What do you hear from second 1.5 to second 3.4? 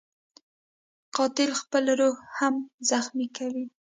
خپله روح هم زخمي